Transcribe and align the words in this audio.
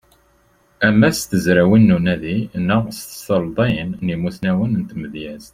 Ama 0.87 1.09
s 1.17 1.21
tezrawin 1.29 1.83
n 1.91 1.95
unadi 1.97 2.37
neɣ 2.67 2.83
s 2.97 2.99
tselḍin 3.09 3.89
n 4.03 4.05
yimussnawen 4.11 4.73
n 4.81 4.83
tmedyazt. 4.89 5.49